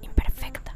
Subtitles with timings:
[0.00, 0.72] Imperfecta.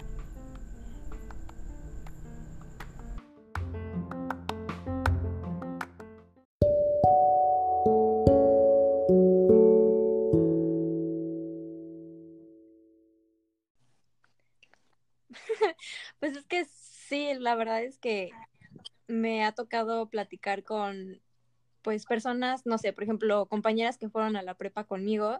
[16.21, 18.31] Pues es que sí, la verdad es que
[19.07, 21.23] me ha tocado platicar con,
[21.83, 25.39] pues, personas, no sé, por ejemplo, compañeras que fueron a la prepa conmigo,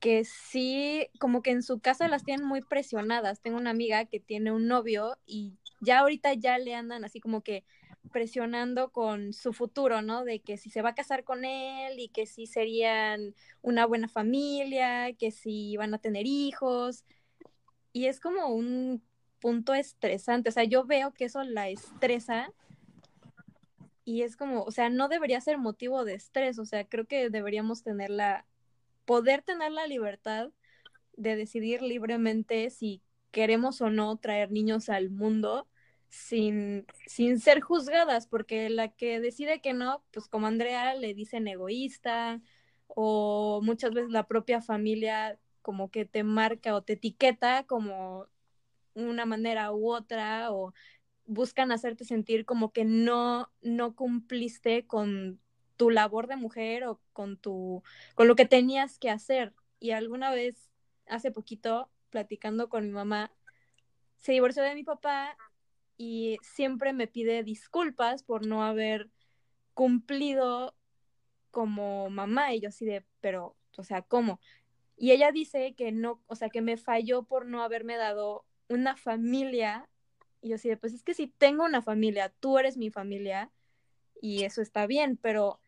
[0.00, 3.40] que sí, como que en su casa las tienen muy presionadas.
[3.40, 7.42] Tengo una amiga que tiene un novio y ya ahorita ya le andan así como
[7.42, 7.64] que
[8.12, 10.24] presionando con su futuro, ¿no?
[10.24, 14.08] De que si se va a casar con él y que si serían una buena
[14.08, 17.04] familia, que si van a tener hijos.
[17.92, 19.02] Y es como un
[19.40, 20.50] punto estresante.
[20.50, 22.52] O sea, yo veo que eso la estresa
[24.04, 26.58] y es como, o sea, no debería ser motivo de estrés.
[26.58, 28.46] O sea, creo que deberíamos tener la,
[29.04, 30.50] poder tener la libertad
[31.16, 35.68] de decidir libremente si queremos o no traer niños al mundo
[36.08, 41.48] sin, sin ser juzgadas, porque la que decide que no, pues como Andrea le dicen
[41.48, 42.40] egoísta
[42.88, 48.28] o muchas veces la propia familia como que te marca o te etiqueta como
[48.94, 50.72] una manera u otra o
[51.26, 55.40] buscan hacerte sentir como que no, no cumpliste con
[55.76, 57.82] tu labor de mujer o con tu,
[58.14, 59.54] con lo que tenías que hacer.
[59.80, 60.70] Y alguna vez,
[61.06, 63.32] hace poquito, platicando con mi mamá,
[64.18, 65.36] se divorció de mi papá
[65.96, 69.10] y siempre me pide disculpas por no haber
[69.74, 70.74] cumplido
[71.50, 72.54] como mamá.
[72.54, 74.40] Y yo así de, pero, o sea, ¿cómo?
[74.96, 78.96] Y ella dice que no, o sea, que me falló por no haberme dado una
[78.96, 79.88] familia.
[80.44, 83.50] Y yo así de, pues es que si tengo una familia, tú eres mi familia
[84.20, 85.58] y eso está bien, pero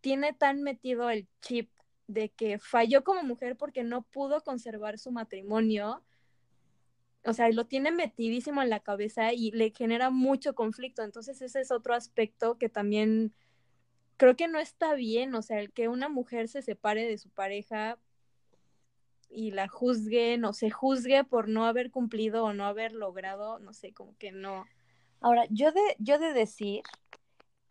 [0.00, 1.72] tiene tan metido el chip
[2.06, 6.04] de que falló como mujer porque no pudo conservar su matrimonio.
[7.24, 11.02] O sea, lo tiene metidísimo en la cabeza y le genera mucho conflicto.
[11.02, 13.34] Entonces ese es otro aspecto que también
[14.18, 15.34] creo que no está bien.
[15.34, 17.98] O sea, el que una mujer se separe de su pareja
[19.30, 23.72] y la juzguen o se juzgue por no haber cumplido o no haber logrado, no
[23.72, 24.66] sé, como que no.
[25.20, 26.82] Ahora, yo de, yo de decir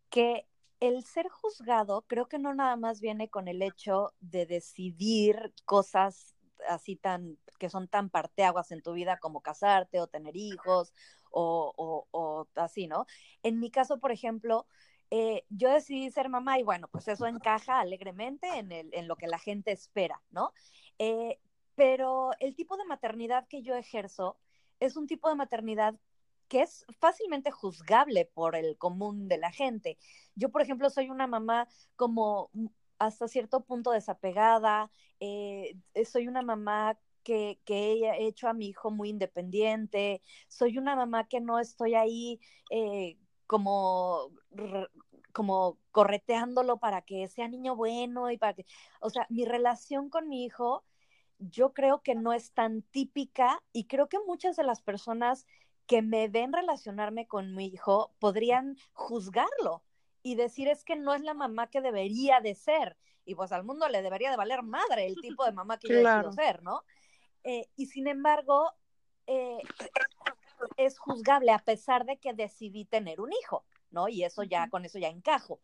[0.09, 0.47] que
[0.80, 6.36] el ser juzgado creo que no nada más viene con el hecho de decidir cosas
[6.68, 10.94] así tan que son tan parteaguas en tu vida como casarte o tener hijos
[11.30, 13.06] o, o, o así, ¿no?
[13.44, 14.66] En mi caso, por ejemplo,
[15.12, 19.16] eh, yo decidí ser mamá y bueno, pues eso encaja alegremente en, el, en lo
[19.16, 20.53] que la gente espera, ¿no?
[21.00, 21.40] Eh,
[21.79, 24.38] pero el tipo de maternidad que yo ejerzo
[24.81, 25.95] es un tipo de maternidad
[26.50, 29.97] que es fácilmente juzgable por el común de la gente.
[30.35, 32.51] Yo, por ejemplo, soy una mamá como
[32.97, 34.91] hasta cierto punto desapegada,
[35.22, 40.97] eh, soy una mamá que, que, he hecho a mi hijo muy independiente, soy una
[40.97, 42.41] mamá que no estoy ahí
[42.72, 43.17] eh,
[43.47, 44.31] como,
[45.31, 48.66] como correteándolo para que sea niño bueno y para que,
[49.00, 50.84] o sea, mi relación con mi hijo
[51.39, 55.47] yo creo que no es tan típica y creo que muchas de las personas
[55.88, 59.81] que me ven relacionarme con mi hijo podrían juzgarlo
[60.22, 62.97] y decir es que no es la mamá que debería de ser.
[63.25, 66.03] Y pues al mundo le debería de valer madre el tipo de mamá que claro.
[66.03, 66.83] yo decido ser, ¿no?
[67.44, 68.72] Eh, y sin embargo,
[69.25, 69.59] eh,
[70.78, 74.09] es juzgable a pesar de que decidí tener un hijo, ¿no?
[74.09, 75.59] Y eso ya, con eso ya encajo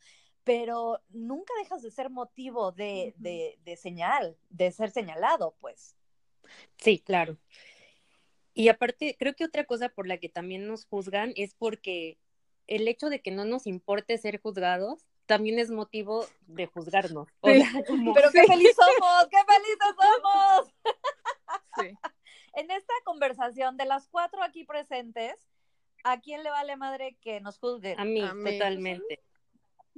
[0.46, 5.96] pero nunca dejas de ser motivo de, de, de, señal, de ser señalado, pues.
[6.78, 7.36] Sí, claro.
[8.54, 12.20] Y aparte, creo que otra cosa por la que también nos juzgan es porque
[12.68, 17.28] el hecho de que no nos importe ser juzgados también es motivo de juzgarnos.
[17.42, 17.62] O sí.
[17.62, 18.14] sea, como...
[18.14, 20.74] Pero qué feliz somos, qué felices somos.
[21.80, 21.98] Sí.
[22.54, 25.36] En esta conversación de las cuatro aquí presentes,
[26.04, 28.00] ¿a quién le vale madre que nos juzguen?
[28.00, 28.52] A mí, a mí.
[28.52, 29.24] totalmente.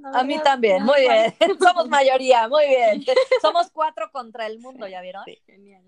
[0.03, 1.33] A mí también, muy bien.
[1.59, 3.03] Somos mayoría, muy bien.
[3.41, 5.23] Somos cuatro contra el mundo, ¿ya vieron?
[5.25, 5.83] Sí, genial.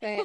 [0.00, 0.16] Sí.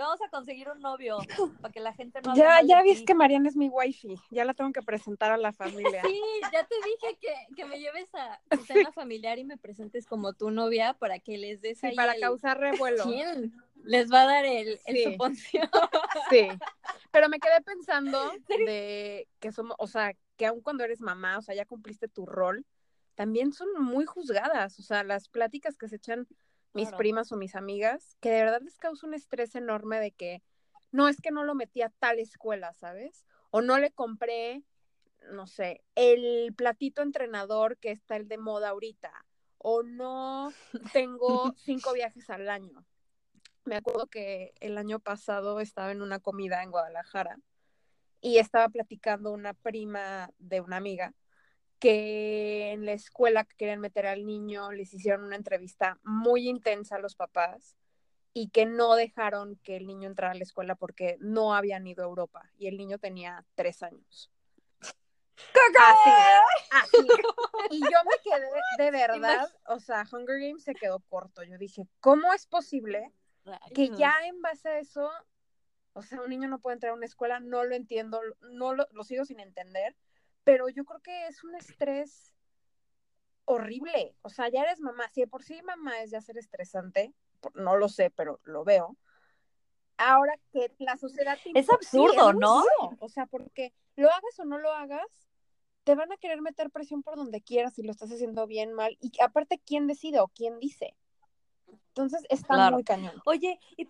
[0.00, 1.18] Te vamos a conseguir un novio
[1.60, 4.18] para que la gente no Ya, ya viste que Mariana es mi wifi.
[4.30, 6.02] Ya la tengo que presentar a la familia.
[6.02, 6.18] Sí,
[6.50, 8.94] ya te dije que, que me lleves a tu cena sí.
[8.94, 12.20] familiar y me presentes como tu novia para que les des sí, ahí para el...
[12.22, 13.04] causar revuelo.
[13.04, 13.52] ¿Quién
[13.84, 15.04] les va a dar el, el Sí.
[15.04, 15.60] suponcio?
[16.30, 16.48] Sí,
[17.10, 21.42] pero me quedé pensando de que somos, o sea, que aun cuando eres mamá, o
[21.42, 22.64] sea, ya cumpliste tu rol,
[23.16, 26.26] también son muy juzgadas, o sea, las pláticas que se echan
[26.72, 26.98] mis Claro.
[26.98, 30.42] primas o mis amigas, que de verdad les causa un estrés enorme de que
[30.92, 33.26] no es que no lo metí a tal escuela, ¿sabes?
[33.50, 34.64] O no le compré
[35.32, 39.12] no sé, el platito entrenador que está el de moda ahorita,
[39.58, 40.52] o no
[40.92, 42.84] tengo cinco viajes al año.
[43.64, 47.38] Me acuerdo que el año pasado estaba en una comida en Guadalajara
[48.20, 51.14] y estaba platicando una prima de una amiga
[51.80, 56.96] que en la escuela que querían meter al niño les hicieron una entrevista muy intensa
[56.96, 57.74] a los papás
[58.32, 62.04] y que no dejaron que el niño entrara a la escuela porque no habían ido
[62.04, 64.30] a Europa y el niño tenía tres años.
[65.78, 66.10] Así,
[66.70, 67.08] así.
[67.70, 71.42] Y yo me quedé de verdad, o sea, Hunger Games se quedó corto.
[71.42, 73.10] Yo dije, ¿cómo es posible
[73.74, 75.10] que ya en base a eso,
[75.94, 77.40] o sea, un niño no puede entrar a una escuela?
[77.40, 79.96] No lo entiendo, no lo, lo sigo sin entender,
[80.44, 82.34] pero yo creo que es un estrés
[83.44, 84.14] horrible.
[84.22, 85.08] O sea, ya eres mamá.
[85.08, 87.12] Si de por sí mamá es ya ser estresante,
[87.54, 88.96] no lo sé, pero lo veo.
[89.96, 91.38] Ahora que la sociedad...
[91.54, 92.64] Es absurdo, ¿no?
[93.00, 95.06] O sea, porque lo hagas o no lo hagas,
[95.84, 98.96] te van a querer meter presión por donde quieras si lo estás haciendo bien, mal.
[99.00, 100.94] Y aparte, ¿quién decide o quién dice?
[101.88, 103.20] Entonces, está muy cañón.
[103.26, 103.88] Oye, y,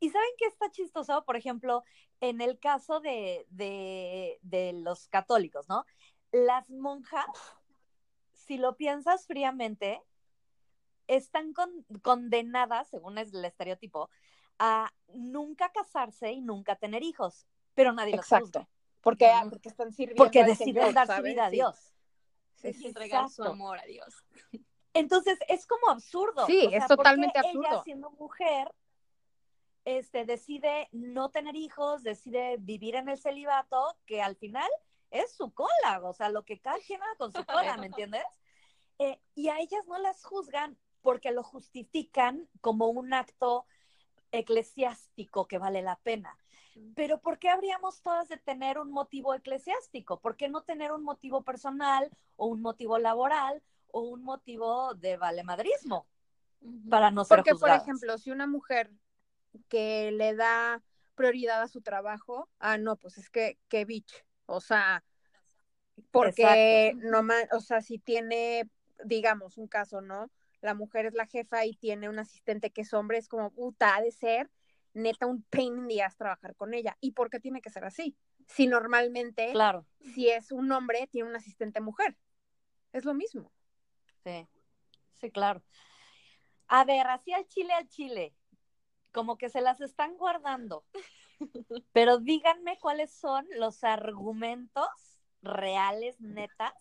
[0.00, 1.24] ¿saben qué está chistoso?
[1.24, 1.82] Por ejemplo,
[2.20, 5.84] en el caso de, de, de los católicos, ¿no?
[6.32, 7.26] Las monjas,
[8.32, 10.02] si lo piensas fríamente,
[11.06, 11.52] están
[12.02, 14.10] condenadas, según es el estereotipo,
[14.58, 18.68] a nunca casarse y nunca tener hijos, pero nadie los juzga.
[19.00, 21.92] Porque, porque están sirviendo Porque deciden dar su vida a Dios.
[22.54, 22.74] Sí.
[22.86, 24.14] entregar su amor a Dios.
[24.94, 26.46] Entonces, es como absurdo.
[26.46, 27.68] Sí, es totalmente absurdo.
[27.68, 28.72] Ella, siendo mujer,
[29.86, 34.68] este, decide no tener hijos, decide vivir en el celibato, que al final
[35.12, 38.24] es su cola, o sea, lo que cada quien con su cola, ¿me entiendes?
[38.98, 43.64] Eh, y a ellas no las juzgan porque lo justifican como un acto
[44.32, 46.36] eclesiástico que vale la pena.
[46.94, 50.20] Pero ¿por qué habríamos todas de tener un motivo eclesiástico?
[50.20, 53.62] ¿Por qué no tener un motivo personal o un motivo laboral
[53.92, 56.06] o un motivo de valemadrismo
[56.90, 58.90] para no ser Porque, por ejemplo, si una mujer
[59.68, 60.82] que le da
[61.14, 65.04] prioridad a su trabajo, ah, no, pues es que, que bitch, o sea,
[66.10, 67.22] porque no
[67.52, 68.68] o sea, si tiene,
[69.04, 70.30] digamos, un caso, ¿no?
[70.60, 73.96] la mujer es la jefa y tiene un asistente que es hombre, es como, puta,
[73.96, 74.50] ha de ser
[74.92, 76.96] neta un pain in the ass trabajar con ella.
[77.00, 78.16] ¿Y por qué tiene que ser así?
[78.46, 79.86] Si normalmente, claro.
[80.14, 82.16] si es un hombre, tiene un asistente mujer.
[82.92, 83.52] Es lo mismo.
[84.24, 84.48] Sí,
[85.20, 85.62] sí, claro.
[86.68, 88.34] A ver, así al chile al chile,
[89.16, 90.84] como que se las están guardando.
[91.92, 94.86] Pero díganme cuáles son los argumentos
[95.40, 96.74] reales, netas,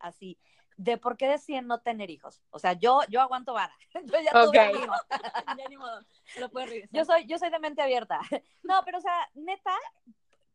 [0.00, 0.40] así,
[0.76, 2.42] de por qué deciden no tener hijos.
[2.50, 3.76] O sea, yo, yo aguanto vara.
[4.12, 4.52] Yo ya tuve
[5.58, 6.04] ya ni modo.
[6.40, 6.88] Lo puedes.
[6.90, 8.20] Yo soy, yo soy de mente abierta.
[8.64, 9.74] No, pero o sea, neta,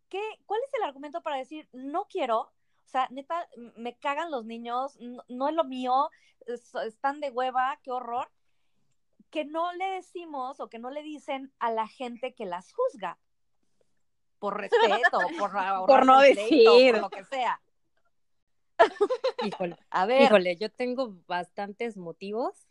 [0.09, 2.41] ¿qué, ¿cuál es el argumento para decir no quiero?
[2.41, 3.47] O sea, neta,
[3.77, 6.09] me cagan los niños, no, es lo mío,
[6.85, 8.29] están de hueva, qué horror.
[9.33, 13.18] Que no le decimos o que no le dicen a la gente que las juzga.
[14.38, 15.51] Por respeto, por,
[15.88, 16.91] por no decir.
[16.94, 17.59] por lo que sea.
[19.44, 20.21] Híjole, a ver.
[20.21, 22.68] Híjole, yo tengo bastantes motivos.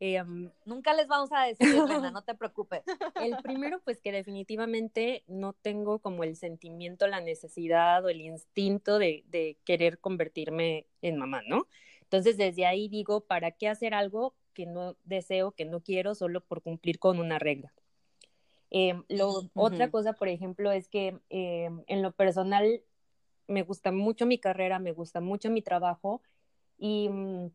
[0.00, 1.58] Em, Nunca les vamos a decir,
[2.14, 2.84] no te preocupes.
[3.16, 8.98] El primero, pues que definitivamente no tengo como el sentimiento, la necesidad o el instinto
[8.98, 11.66] de, de querer convertirme en mamá, ¿no?
[12.00, 16.40] Entonces, desde ahí digo, ¿para qué hacer algo que no deseo, que no quiero, solo
[16.40, 17.72] por cumplir con una regla?
[18.70, 22.82] Em, lo, Otra cosa, por ejemplo, es que em, en lo personal
[23.46, 26.22] me gusta mucho mi carrera, me gusta mucho mi trabajo
[26.76, 27.52] y mm,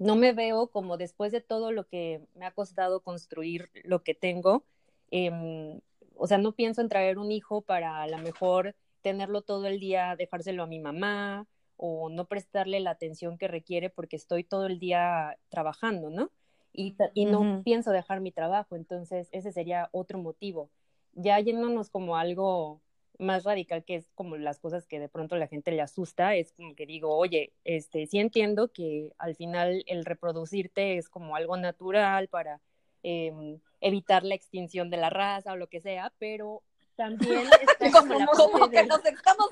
[0.00, 4.12] no me veo como después de todo lo que me ha costado construir lo que
[4.12, 4.66] tengo,
[5.10, 5.80] em,
[6.14, 9.80] o sea, no pienso en traer un hijo para a lo mejor tenerlo todo el
[9.80, 11.46] día, dejárselo a mi mamá
[11.78, 16.30] o no prestarle la atención que requiere porque estoy todo el día trabajando, ¿no?
[16.72, 20.70] Y, y no pienso dejar mi trabajo, entonces ese sería otro motivo.
[21.14, 22.82] Ya yéndonos como algo
[23.18, 26.52] más radical, que es como las cosas que de pronto la gente le asusta, es
[26.52, 31.56] como que digo, oye, este, sí entiendo que al final el reproducirte es como algo
[31.56, 32.60] natural para
[33.02, 36.62] em, evitar la extinción de la raza o lo que sea, pero
[36.96, 37.42] también
[37.80, 39.48] está como, la parte que nos estamos.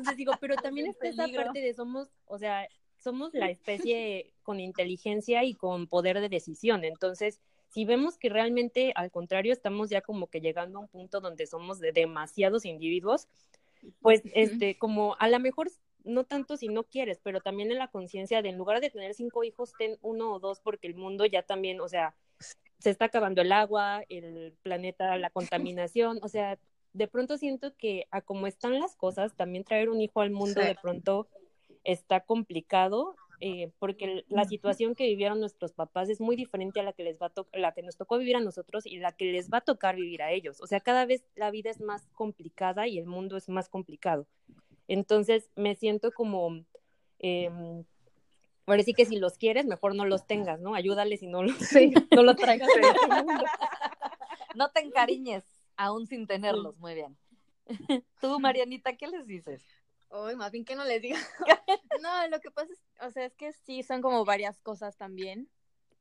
[0.00, 4.60] Entonces digo, pero también está esa parte de somos, o sea, somos la especie con
[4.60, 6.84] inteligencia y con poder de decisión.
[6.84, 11.20] Entonces, si vemos que realmente al contrario estamos ya como que llegando a un punto
[11.20, 13.28] donde somos de demasiados individuos,
[14.00, 15.70] pues este, como a lo mejor
[16.02, 19.14] no tanto si no quieres, pero también en la conciencia de en lugar de tener
[19.14, 22.14] cinco hijos, ten uno o dos, porque el mundo ya también, o sea,
[22.78, 26.58] se está acabando el agua, el planeta, la contaminación, o sea,
[26.92, 30.60] de pronto siento que a como están las cosas, también traer un hijo al mundo
[30.60, 30.66] Sí.
[30.66, 31.28] de pronto
[31.84, 36.92] está complicado, eh, porque la situación que vivieron nuestros papás es muy diferente a la
[36.92, 39.48] que les va a la que nos tocó vivir a nosotros y la que les
[39.50, 40.60] va a tocar vivir a ellos.
[40.60, 44.26] O sea, cada vez la vida es más complicada y el mundo es más complicado.
[44.88, 46.64] Entonces me siento como,
[48.66, 50.74] ahora sí que si los quieres, mejor no los tengas, ¿no?
[50.74, 51.92] Ayúdales y no los, Sí.
[52.20, 52.88] no los traigas este.
[54.54, 55.44] No te encariñes
[55.80, 57.16] aún sin tenerlos, muy bien.
[58.20, 59.64] Tú, Marianita, ¿qué les dices?
[60.10, 61.18] Uy, más bien que no les diga.
[62.02, 65.48] no, lo que pasa es, o sea, es que sí son como varias cosas también,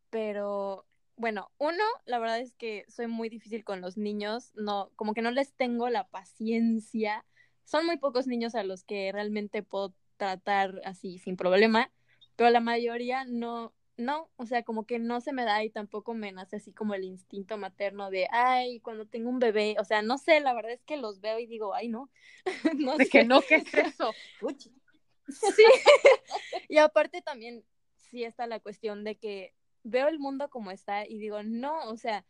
[0.09, 5.13] pero bueno, uno, la verdad es que soy muy difícil con los niños, no, como
[5.13, 7.25] que no les tengo la paciencia.
[7.63, 11.89] Son muy pocos niños a los que realmente puedo tratar así sin problema,
[12.35, 16.13] pero la mayoría no, no, o sea, como que no se me da y tampoco
[16.13, 20.01] me nace así como el instinto materno de, ay, cuando tengo un bebé, o sea,
[20.01, 22.09] no sé, la verdad es que los veo y digo, ay, no,
[22.79, 23.09] no De sé.
[23.09, 24.11] que no, ¿qué es eso?
[25.27, 25.63] Sí.
[26.69, 27.63] y aparte también
[27.97, 29.53] sí está la cuestión de que
[29.83, 32.25] veo el mundo como está y digo, no, o sea,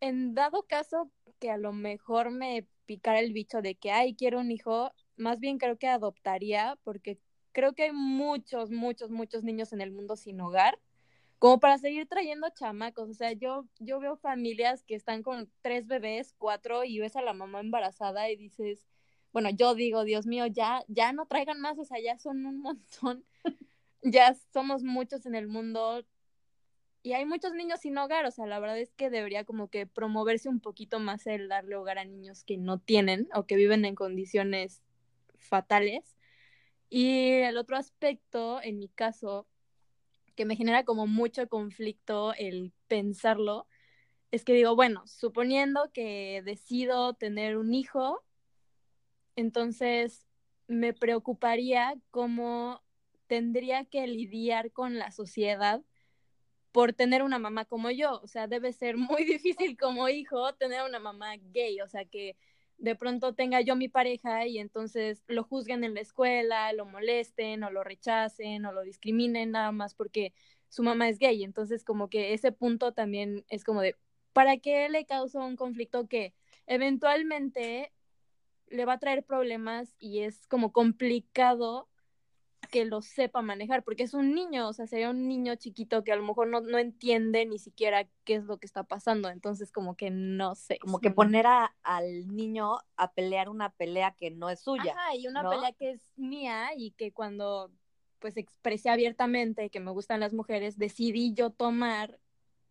[0.00, 4.40] en dado caso que a lo mejor me picara el bicho de que, ay, quiero
[4.40, 7.20] un hijo, más bien creo que adoptaría porque
[7.52, 10.78] creo que hay muchos, muchos, muchos niños en el mundo sin hogar
[11.40, 15.86] como para seguir trayendo chamacos, o sea, yo, yo veo familias que están con tres
[15.86, 18.86] bebés, cuatro, y ves a la mamá embarazada y dices,
[19.32, 22.58] bueno, yo digo, Dios mío, ya, ya no traigan más, o sea, ya son un
[22.62, 23.24] montón,
[24.02, 26.04] ya somos muchos en el mundo
[27.02, 29.86] y hay muchos niños sin hogar, o sea, la verdad es que debería como que
[29.86, 33.86] promoverse un poquito más el darle hogar a niños que no tienen o que viven
[33.86, 34.82] en condiciones
[35.38, 36.04] fatales.
[36.90, 39.46] Y el otro aspecto, en mi caso,
[40.40, 43.66] que me genera como mucho conflicto el pensarlo,
[44.30, 48.24] es que digo, bueno, suponiendo que decido tener un hijo,
[49.36, 50.26] entonces
[50.66, 52.82] me preocuparía cómo
[53.26, 55.82] tendría que lidiar con la sociedad
[56.72, 58.18] por tener una mamá como yo.
[58.22, 61.82] O sea, debe ser muy difícil como hijo tener una mamá gay.
[61.82, 62.34] O sea, que
[62.80, 67.62] de pronto tenga yo mi pareja y entonces lo juzguen en la escuela, lo molesten
[67.62, 70.32] o lo rechacen o lo discriminen nada más porque
[70.68, 71.44] su mamá es gay.
[71.44, 73.96] Entonces, como que ese punto también es como de,
[74.32, 76.34] ¿para qué le causa un conflicto que
[76.66, 77.92] eventualmente
[78.68, 81.89] le va a traer problemas y es como complicado
[82.70, 86.12] que lo sepa manejar, porque es un niño, o sea, sería un niño chiquito que
[86.12, 89.72] a lo mejor no, no entiende ni siquiera qué es lo que está pasando, entonces
[89.72, 90.78] como que no sé.
[90.78, 94.92] Como que poner a, al niño a pelear una pelea que no es suya.
[94.92, 95.50] Ajá, y una ¿no?
[95.50, 97.70] pelea que es mía y que cuando
[98.18, 102.20] pues expresé abiertamente que me gustan las mujeres, decidí yo tomar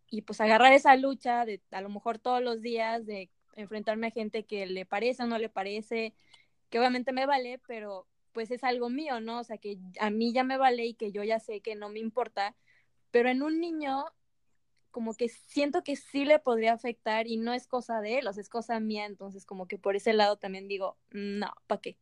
[0.09, 4.11] y pues agarrar esa lucha de a lo mejor todos los días de enfrentarme a
[4.11, 6.13] gente que le parece o no le parece,
[6.69, 9.39] que obviamente me vale, pero pues es algo mío, ¿no?
[9.39, 11.89] O sea, que a mí ya me vale y que yo ya sé que no
[11.89, 12.55] me importa,
[13.11, 14.05] pero en un niño
[14.91, 18.33] como que siento que sí le podría afectar y no es cosa de él, o
[18.33, 21.97] sea, es cosa mía, entonces como que por ese lado también digo, no, ¿para qué?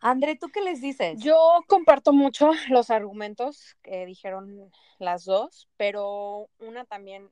[0.00, 1.20] André, ¿tú qué les dices?
[1.20, 1.36] Yo
[1.66, 7.30] comparto mucho los argumentos que dijeron las dos, pero una también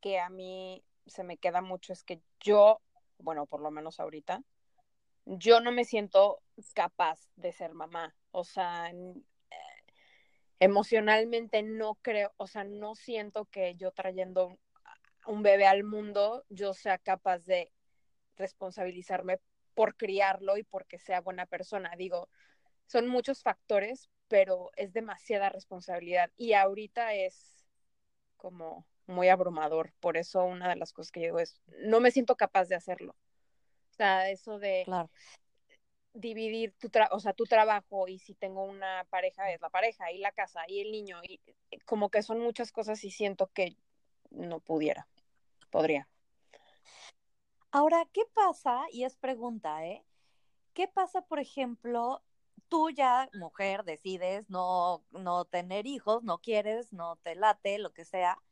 [0.00, 2.80] que a mí se me queda mucho es que yo,
[3.18, 4.42] bueno, por lo menos ahorita,
[5.26, 6.40] yo no me siento
[6.74, 8.14] capaz de ser mamá.
[8.30, 9.14] O sea, eh,
[10.60, 14.58] emocionalmente no creo, o sea, no siento que yo trayendo
[15.26, 17.72] un bebé al mundo, yo sea capaz de
[18.36, 19.40] responsabilizarme
[19.74, 21.90] por criarlo y porque sea buena persona.
[21.96, 22.28] Digo,
[22.86, 27.66] son muchos factores, pero es demasiada responsabilidad y ahorita es
[28.36, 29.92] como muy abrumador.
[30.00, 33.16] Por eso una de las cosas que digo es, no me siento capaz de hacerlo.
[33.96, 35.08] O sea, eso de Claro.
[36.12, 40.12] dividir tu, tra o sea, tu trabajo y si tengo una pareja es la pareja
[40.12, 41.40] y la casa y el niño y
[41.86, 43.74] como que son muchas cosas y siento que
[44.28, 45.08] no pudiera,
[45.70, 46.10] podría.
[47.70, 48.84] Ahora, ¿qué pasa?
[48.92, 50.04] Y es pregunta, ¿eh?
[50.74, 52.22] ¿Qué pasa, por ejemplo,
[52.68, 58.04] tú ya, mujer, decides no, no tener hijos, no quieres, no te late, lo que
[58.04, 58.42] sea?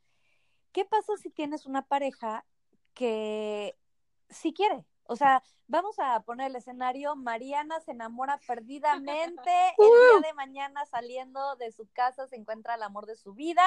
[0.71, 2.47] ¿Qué pasa si tienes una pareja
[2.95, 3.77] que
[4.29, 4.85] sí quiere?
[5.07, 10.85] O sea, vamos a poner el escenario, Mariana se enamora perdidamente, el día de mañana
[10.85, 13.63] saliendo de su casa se encuentra el amor de su vida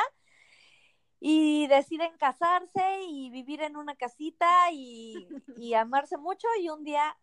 [1.21, 7.17] y deciden casarse y vivir en una casita y, y amarse mucho y un día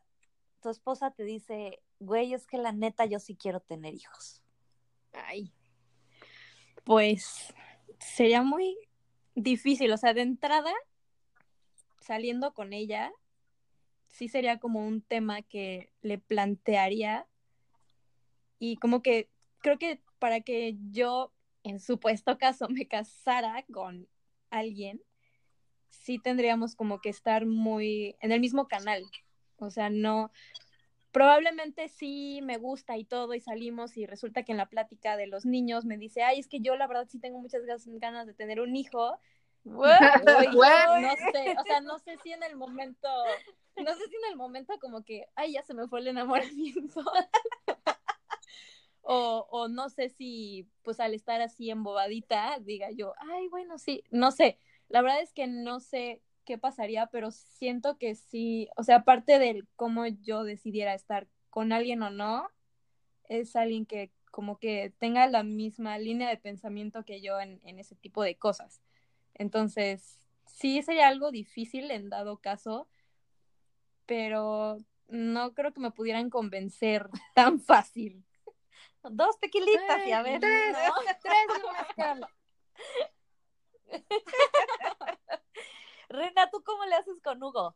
[0.62, 4.42] tu esposa te dice, güey, es que la neta yo sí quiero tener hijos.
[5.14, 5.54] Ay,
[6.84, 7.54] pues
[8.00, 8.78] sería muy
[9.34, 10.74] difícil, o sea, de entrada,
[12.00, 13.12] saliendo con ella,
[14.16, 17.28] sí sería como un tema que le plantearía
[18.60, 19.30] y como que
[19.60, 24.08] creo que para que yo en supuesto caso me casara con
[24.50, 25.02] alguien,
[25.90, 29.04] sí tendríamos como que estar muy en el mismo canal.
[29.58, 30.32] O sea, no,
[31.12, 35.28] probablemente sí me gusta y todo y salimos y resulta que en la plática de
[35.28, 38.34] los niños me dice, ay, es que yo la verdad sí tengo muchas ganas de
[38.34, 39.20] tener un hijo.
[39.66, 43.10] no sé, o sea, no sé si en el momento,
[43.78, 47.02] no sé si en el momento como que, ay, ya se me fue el enamoramiento.
[49.02, 54.04] o, o no sé si, pues al estar así embobadita, diga yo, ay, bueno, sí,
[54.12, 54.58] no sé.
[54.90, 59.40] La verdad es que no sé qué pasaría, pero siento que sí, o sea, aparte
[59.40, 62.50] de cómo yo decidiera estar con alguien o no,
[63.26, 67.80] es alguien que como que tenga la misma línea de pensamiento que yo en, en
[67.80, 68.82] ese tipo de cosas.
[69.34, 72.88] Entonces, sí sería algo difícil en dado caso,
[74.06, 78.24] pero no creo que me pudieran convencer tan fácil.
[79.04, 80.40] Dos tequilitas y a ver.
[80.40, 80.76] Tres,
[81.22, 81.48] tres
[86.10, 87.76] Rena, ¿tú cómo le haces con Hugo?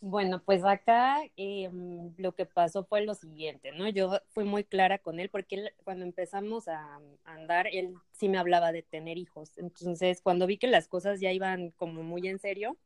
[0.00, 3.88] Bueno, pues acá em, lo que pasó fue lo siguiente, ¿no?
[3.88, 8.70] Yo fui muy clara con él porque cuando empezamos a, andar, él sí me hablaba
[8.70, 9.58] de tener hijos.
[9.58, 12.76] Entonces, cuando vi que las cosas ya iban como muy en serio,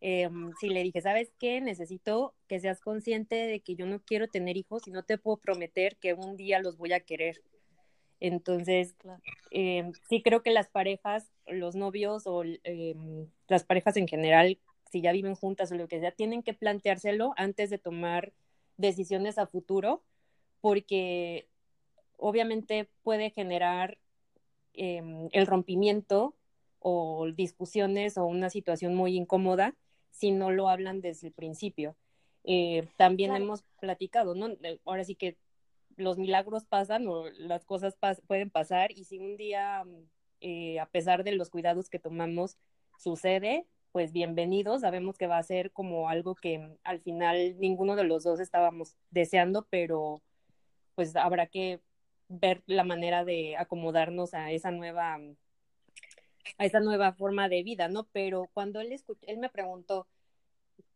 [0.00, 1.60] em, sí le dije, ¿sabes qué?
[1.60, 5.38] Necesito que seas consciente de que yo no quiero tener hijos y no te puedo
[5.38, 7.42] prometer que un día los voy a querer.
[8.20, 8.94] Entonces,
[9.50, 14.58] em, sí creo que las parejas, los novios o em, las parejas en general,
[14.90, 18.32] si ya viven juntas o lo que sea, tienen que planteárselo antes de tomar
[18.76, 20.02] decisiones a futuro,
[20.60, 21.48] porque
[22.16, 23.98] obviamente puede generar
[24.72, 26.36] el rompimiento
[26.80, 29.74] o discusiones o una situación muy incómoda
[30.10, 31.96] si no lo hablan desde el principio.
[32.44, 34.48] Eh, también hemos platicado, ¿no?
[34.84, 35.36] Ahora sí que
[35.96, 37.96] los milagros pasan o las cosas
[38.26, 39.84] pueden pasar y si un día,
[40.40, 42.56] eh, a pesar de los cuidados que tomamos,
[42.98, 44.82] sucede, pues bienvenidos.
[44.82, 48.96] Sabemos que va a ser como algo que al final ninguno de los dos estábamos
[49.10, 50.22] deseando, pero
[50.94, 51.80] pues habrá que
[52.28, 55.18] ver la manera de acomodarnos a esa nueva
[56.58, 58.08] a esa nueva forma de vida, ¿no?
[58.12, 58.94] Pero cuando él
[59.26, 60.06] él me preguntó,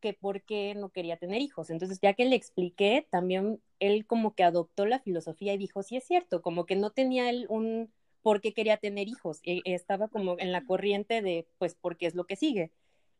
[0.00, 1.70] que por qué no quería tener hijos.
[1.70, 5.96] Entonces, ya que le expliqué, también él como que adoptó la filosofía y dijo, sí
[5.96, 10.08] es cierto, como que no tenía él un por qué quería tener hijos, e, estaba
[10.08, 12.70] como en la corriente de, pues, porque es lo que sigue.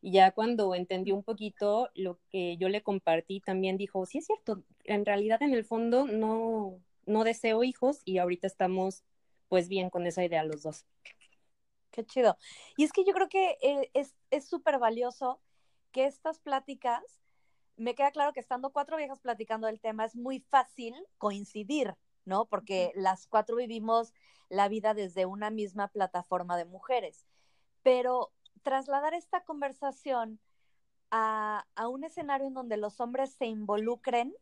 [0.01, 4.25] Y ya cuando entendió un poquito lo que yo le compartí, también dijo, sí es
[4.25, 9.03] cierto, en realidad en el fondo no, no deseo hijos y ahorita estamos
[9.47, 10.85] pues bien con esa idea los dos.
[11.91, 12.37] Qué chido.
[12.77, 15.41] Y es que yo creo que eh, es súper valioso
[15.91, 17.03] que estas pláticas,
[17.77, 22.45] me queda claro que estando cuatro viejas platicando del tema es muy fácil coincidir, ¿no?
[22.45, 24.13] Porque las cuatro vivimos
[24.49, 27.25] la vida desde una misma plataforma de mujeres.
[27.83, 28.31] Pero
[28.63, 30.39] trasladar esta conversación
[31.09, 34.33] a, a, un escenario en donde los hombres se involucren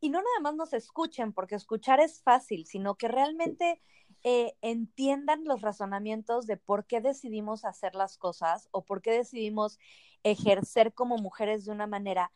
[0.00, 3.80] y no nada más nos escuchen, porque escuchar es fácil, sino que realmente
[4.22, 9.78] eh, entiendan los razonamientos de por qué decidimos hacer las cosas o por qué decidimos
[10.22, 12.32] ejercer como mujeres de una manera,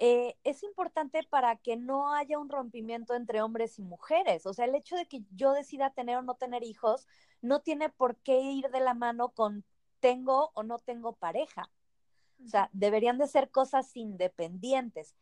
[0.00, 4.46] eh, es importante para que no haya un rompimiento entre hombres y mujeres.
[4.46, 7.06] O sea, el hecho de que yo decida tener o no tener hijos
[7.42, 9.64] no tiene por qué ir de la mano con
[9.98, 11.70] tengo o no tengo pareja.
[12.44, 15.16] O sea, deberían de ser cosas independientes.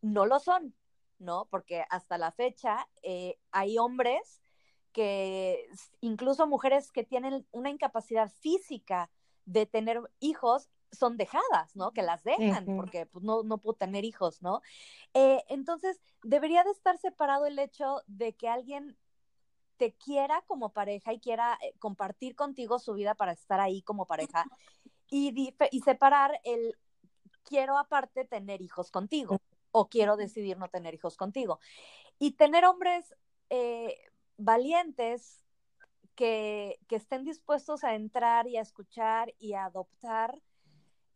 [0.00, 0.76] No lo son,
[1.18, 1.46] ¿no?
[1.50, 4.43] Porque hasta la fecha eh, hay hombres
[4.94, 5.68] que,
[6.00, 9.10] incluso mujeres que tienen una incapacidad física
[9.44, 11.90] de tener hijos, son dejadas, ¿no?
[11.90, 14.62] Que las dejan porque pues, no, no puedo tener hijos, ¿no?
[15.12, 18.96] Eh, entonces, debería de estar separado el hecho de que alguien
[19.76, 24.06] te quiera como pareja y quiera eh, compartir contigo su vida para estar ahí como
[24.06, 24.46] pareja
[25.10, 26.76] y, y separar el
[27.42, 29.40] quiero aparte tener hijos contigo
[29.72, 31.58] o quiero decidir no tener hijos contigo.
[32.20, 33.12] Y tener hombres
[33.50, 33.98] eh,
[34.36, 35.44] valientes
[36.14, 40.40] que, que, estén dispuestos a entrar y a escuchar y a adoptar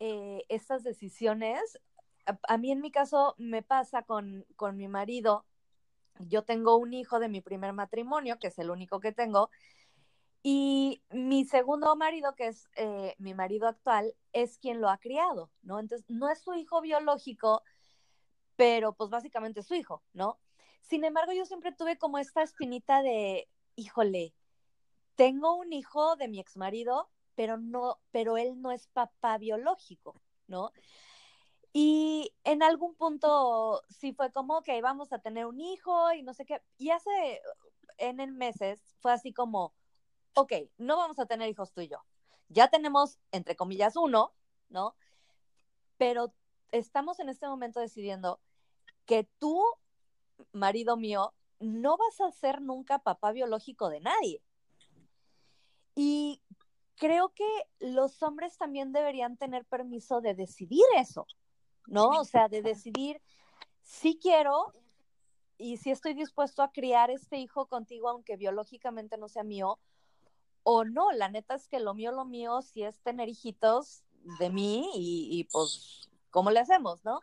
[0.00, 1.78] eh, estas decisiones.
[2.26, 5.46] A, mí en mi caso me pasa con, con mi marido.
[6.20, 9.50] Yo tengo un hijo de mi primer matrimonio, que es el único que tengo,
[10.42, 15.50] y mi segundo marido, que es eh, mi marido actual, es quien lo ha criado,
[15.62, 15.80] ¿no?
[15.80, 17.62] Entonces, no es su hijo biológico,
[18.56, 20.38] pero pues básicamente es su hijo, ¿no?
[20.80, 24.34] Sin embargo, yo siempre tuve como esta espinita de, híjole,
[25.16, 30.20] tengo un hijo de mi ex marido, pero no, pero él no es papá biológico,
[30.46, 30.72] ¿no?
[31.72, 36.34] Y en algún punto sí fue como, ok, vamos a tener un hijo y no
[36.34, 36.62] sé qué.
[36.78, 37.42] Y hace
[37.98, 39.74] en meses fue así como,
[40.34, 42.04] ok, no vamos a tener hijos tú y yo.
[42.48, 44.32] Ya tenemos, entre comillas, uno,
[44.68, 44.96] ¿no?
[45.98, 46.32] Pero
[46.72, 48.40] estamos en este momento decidiendo
[49.04, 49.62] que tú,
[50.52, 54.42] marido mío, no vas a ser nunca papá biológico de nadie.
[55.94, 56.40] Y
[56.96, 57.46] creo que
[57.80, 61.26] los hombres también deberían tener permiso de decidir eso,
[61.86, 62.08] ¿no?
[62.10, 63.20] O sea, de decidir
[63.82, 64.72] si quiero
[65.56, 69.78] y si estoy dispuesto a criar este hijo contigo, aunque biológicamente no sea mío,
[70.62, 71.10] o no.
[71.12, 74.04] La neta es que lo mío, lo mío, si es tener hijitos
[74.38, 77.20] de mí y, pues, ¿cómo le hacemos, no?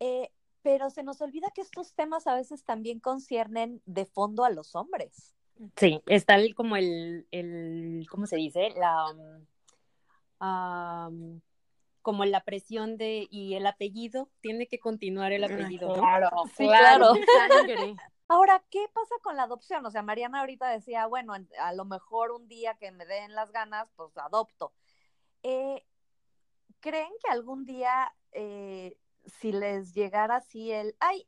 [0.00, 0.30] Eh,
[0.62, 4.74] pero se nos olvida que estos temas a veces también conciernen de fondo a los
[4.74, 5.34] hombres.
[5.76, 8.70] Sí, está el, como el, el, ¿cómo se dice?
[8.76, 9.06] La,
[10.40, 11.40] um,
[12.00, 15.94] como la presión de, y el apellido, tiene que continuar el apellido.
[15.94, 17.12] Claro, sí, claro.
[18.28, 19.84] Ahora, ¿qué pasa con la adopción?
[19.84, 23.52] O sea, Mariana ahorita decía, bueno, a lo mejor un día que me den las
[23.52, 24.72] ganas, pues adopto.
[25.42, 25.84] Eh,
[26.80, 28.96] ¿Creen que algún día, eh,
[29.26, 31.26] si les llegara así el, ay,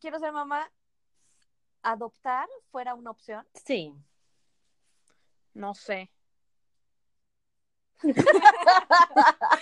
[0.00, 0.70] quiero ser mamá,
[1.82, 3.46] adoptar fuera una opción?
[3.54, 3.94] Sí.
[5.54, 6.10] No sé.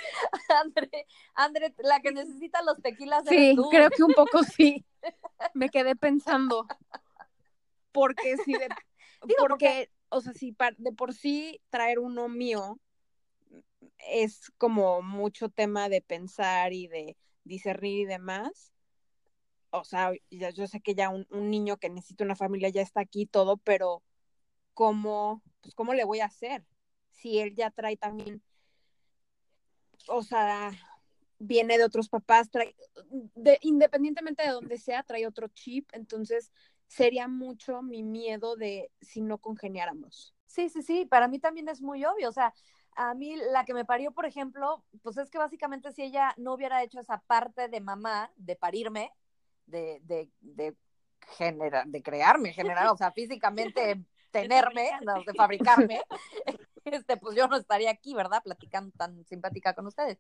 [1.35, 3.25] André, la que necesita los tequilas.
[3.29, 4.85] Sí, creo que un poco sí.
[5.55, 6.67] Me quedé pensando.
[7.93, 8.69] Porque si de,
[9.39, 12.79] porque, o sea, si de por sí traer uno mío
[13.99, 18.73] es como mucho tema de pensar y de discernir y demás.
[19.71, 23.01] O sea, ya, yo sé que ya un, niño que necesita una familia ya está
[23.01, 24.03] aquí todo, pero
[24.75, 26.65] ¿cómo, pues, ¿cómo le voy a hacer?
[27.11, 28.43] Si él ya trae también
[30.09, 30.71] o sea,
[31.39, 32.51] viene de otros papás,
[33.61, 36.53] independientemente de donde sea, trae otro chip, entonces
[36.87, 40.35] sería mucho mi miedo de si no congeniáramos.
[40.47, 42.55] Sí, sí, sí, para mí también es muy obvio, o sea,
[42.97, 46.55] a mí la que me parió, por ejemplo, pues es que básicamente si ella no
[46.55, 49.13] hubiera hecho esa parte de mamá, de parirme,
[49.67, 50.75] de, de, de,
[51.37, 54.91] generar, de crearme, generar, o sea, físicamente tenerme,
[55.27, 56.03] de fabricarme,
[56.85, 58.43] este, pues yo no estaría aquí, ¿verdad?
[58.43, 60.19] Platicando tan simpática con ustedes.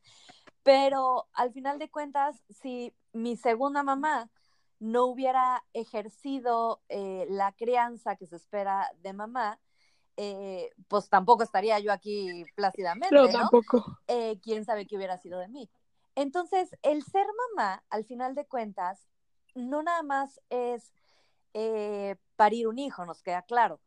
[0.62, 4.30] Pero al final de cuentas, si mi segunda mamá
[4.78, 9.58] no hubiera ejercido eh, la crianza que se espera de mamá,
[10.16, 13.14] eh, pues tampoco estaría yo aquí plácidamente.
[13.14, 13.98] No, tampoco.
[14.06, 15.68] Eh, quién sabe qué hubiera sido de mí.
[16.14, 19.08] Entonces, el ser mamá, al final de cuentas,
[19.54, 20.92] no nada más es
[22.34, 23.78] parir un hijo, nos queda claro,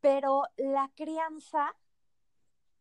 [0.00, 1.72] pero la crianza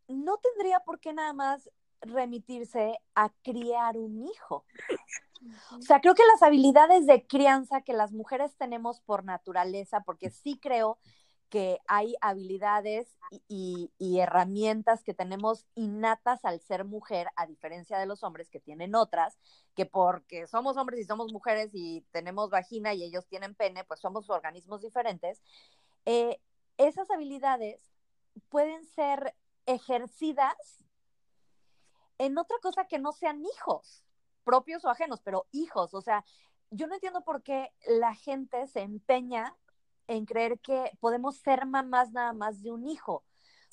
[0.08, 1.70] no tendría por qué nada más
[2.02, 4.66] remitirse a criar un hijo.
[5.78, 10.30] O sea, creo que las habilidades de crianza que las mujeres tenemos por naturaleza, porque
[10.30, 10.98] sí creo
[11.50, 13.16] que hay habilidades
[13.48, 18.96] y, herramientas que tenemos innatas al ser mujer, a diferencia de los hombres que tienen
[18.96, 19.38] otras,
[19.76, 24.00] que porque somos hombres y somos mujeres y tenemos vagina y ellos tienen pene, pues
[24.00, 25.42] somos organismos diferentes.
[26.06, 26.40] Eh,
[26.78, 27.80] esas habilidades
[28.50, 30.86] pueden ser ejercidas
[32.18, 34.04] en otra cosa que no sean hijos,
[34.44, 35.94] propios o ajenos, pero hijos.
[35.94, 36.26] O sea,
[36.72, 39.56] yo no entiendo por qué la gente se empeña
[40.08, 43.24] en creer que podemos ser mamás nada más de un hijo.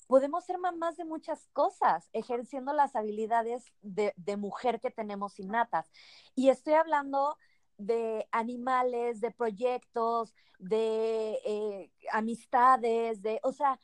[0.06, 5.90] Podemos ser mamás de muchas cosas, ejerciendo las habilidades de, mujer que tenemos innatas.
[6.34, 7.38] Y estoy hablando
[7.78, 13.80] de animales, de proyectos, de eh, amistades, de, o sea,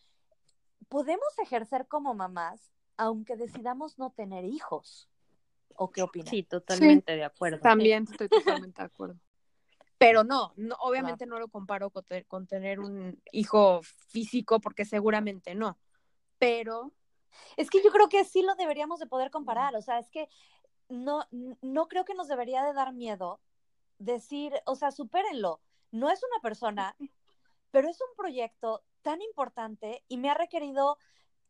[0.88, 5.08] podemos ejercer como mamás aunque decidamos no tener hijos.
[5.74, 6.28] ¿O qué opinas?
[6.28, 7.58] Sí, totalmente de acuerdo.
[7.60, 9.18] También estoy totalmente de acuerdo.
[10.00, 15.78] Pero no, no obviamente no lo comparo con, tener un hijo físico porque seguramente no.
[16.38, 16.94] Pero
[17.58, 20.30] es que yo creo que sí lo deberíamos de poder comparar, o sea, es que
[20.88, 21.26] no,
[21.60, 23.42] no creo que nos debería de dar miedo
[23.98, 25.60] decir, o sea, supérenlo,
[25.90, 26.96] no es una persona,
[27.70, 30.96] pero es un proyecto tan importante y me ha requerido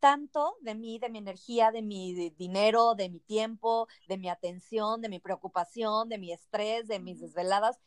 [0.00, 5.00] tanto de mí, de mi energía, de mi dinero, de mi tiempo, de mi atención,
[5.02, 7.78] de mi preocupación, de mi estrés, de mis desveladas,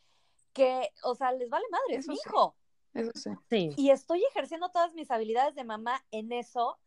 [0.53, 2.55] que, o sea, les vale madre, es mi hijo.
[2.93, 3.11] Eso
[3.49, 3.71] sí.
[3.75, 6.77] Y estoy ejerciendo todas mis habilidades de mamá en eso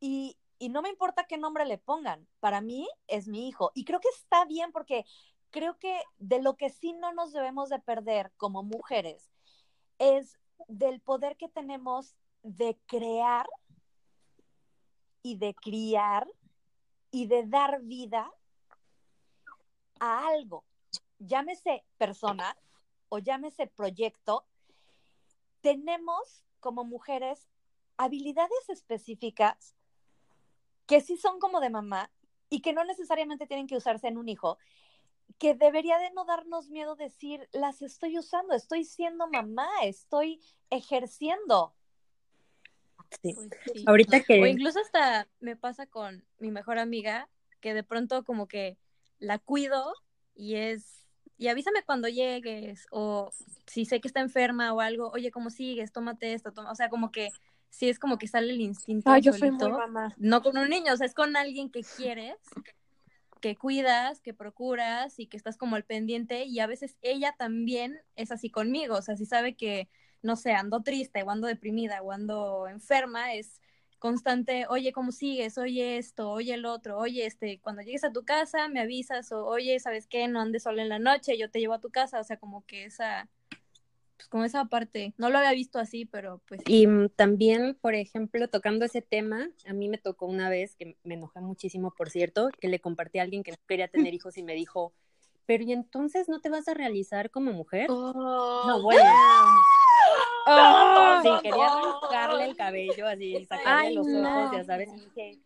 [0.00, 3.72] y, y no me importa qué nombre le pongan, para mí es mi hijo.
[3.74, 5.04] Y creo que está bien porque
[5.50, 9.30] creo que de lo que sí no nos debemos de perder como mujeres
[9.98, 13.46] es del poder que tenemos de crear
[15.22, 16.28] y de criar
[17.10, 18.30] y de dar vida
[20.00, 20.64] a algo,
[21.18, 22.56] llámese persona
[23.14, 24.44] o llámese proyecto,
[25.60, 27.48] tenemos como mujeres
[27.96, 29.76] habilidades específicas
[30.86, 32.10] que sí son como de mamá
[32.50, 34.58] y que no necesariamente tienen que usarse en un hijo,
[35.38, 41.72] que debería de no darnos miedo decir, las estoy usando, estoy siendo mamá, estoy ejerciendo.
[43.22, 43.48] Pues
[43.86, 44.42] Ahorita que...
[44.42, 47.28] O incluso hasta me pasa con mi mejor amiga,
[47.60, 48.76] que de pronto como que
[49.20, 49.94] la cuido
[50.34, 51.03] y es,
[51.36, 53.30] y avísame cuando llegues, o
[53.66, 55.92] si sé que está enferma o algo, oye, ¿cómo sigues?
[55.92, 57.30] Tómate esto, toma, o sea, como que
[57.70, 59.10] sí es como que sale el instinto.
[59.10, 60.14] Ay, yo soy muy mamá.
[60.16, 62.36] No con un niño, o sea, es con alguien que quieres,
[63.40, 68.00] que cuidas, que procuras y que estás como al pendiente y a veces ella también
[68.16, 69.88] es así conmigo, o sea, si sabe que,
[70.22, 73.60] no sé, ando triste o ando deprimida o ando enferma, es
[74.04, 75.56] constante, oye, ¿cómo sigues?
[75.56, 79.46] Oye esto, oye el otro, oye, este, cuando llegues a tu casa me avisas o
[79.46, 80.28] oye, ¿sabes qué?
[80.28, 82.66] No andes sola en la noche, yo te llevo a tu casa, o sea, como
[82.66, 83.30] que esa
[84.18, 85.14] pues con esa parte.
[85.16, 86.60] No lo había visto así, pero pues.
[86.66, 90.98] Y mm, también, por ejemplo, tocando ese tema, a mí me tocó una vez, que
[91.02, 94.36] me enojé muchísimo, por cierto, que le compartí a alguien que no quería tener hijos
[94.36, 94.92] y me dijo,
[95.46, 97.86] pero ¿y entonces no te vas a realizar como mujer?
[97.88, 99.10] Oh, no, bueno.
[101.22, 105.38] Sí, quería arrancarle el cabello, así, sacarle los ojos, ya sabes, y dije,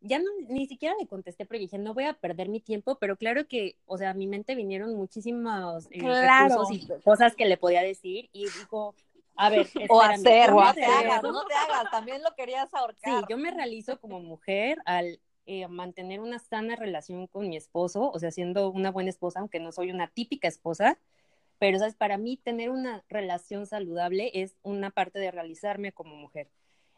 [0.00, 3.16] ya no, ni siquiera le contesté porque dije, no voy a perder mi tiempo, pero
[3.16, 7.56] claro que, o sea, a mi mente vinieron muchísimos eh, recursos y cosas que le
[7.56, 8.94] podía decir y dijo,
[9.36, 13.20] a ver, o hacer, o no te hagas, no te hagas, también lo querías ahorcar.
[13.20, 18.10] Sí, yo me realizo como mujer al eh, mantener una sana relación con mi esposo,
[18.10, 20.98] o sea, siendo una buena esposa, aunque no soy una típica esposa,
[21.58, 21.94] pero, ¿sabes?
[21.94, 26.48] Para mí tener una relación saludable es una parte de realizarme como mujer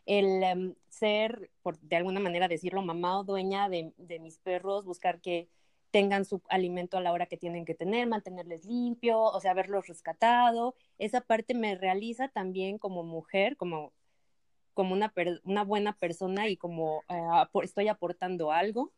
[0.07, 5.21] el em, ser, por de alguna manera decirlo, mamá o dueña de, mis perros, buscar
[5.21, 5.49] que
[5.91, 9.89] tengan su alimento a la hora que tienen que tener, mantenerles limpio, o sea, haberlos
[9.89, 10.75] rescatado.
[10.99, 13.93] Esa parte me realiza también como mujer, como,
[14.75, 15.13] como una,
[15.45, 18.93] una buena persona y como eh, estoy aportando algo.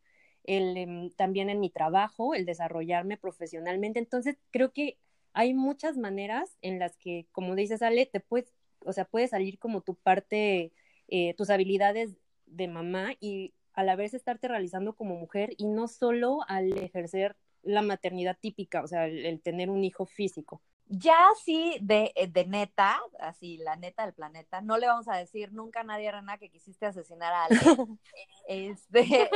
[0.45, 3.99] El, em, también en mi trabajo, el desarrollarme profesionalmente.
[3.99, 4.99] Entonces, creo que
[5.33, 8.53] hay muchas maneras en las que, como dices, Ale, te puedes,
[8.85, 10.73] o sea, puedes salir como tu parte
[11.09, 15.89] eh, tus habilidades de mamá y a la vez estarte realizando como mujer y no
[15.89, 20.63] solo al ejercer la maternidad típica, o sea, el, tener un hijo físico.
[20.87, 25.17] Ya así de, eh, de, neta, así la neta del planeta, no le vamos a
[25.17, 28.01] decir nunca a nadie, Rena, que quisiste asesinar a alguien.
[28.49, 29.31] este,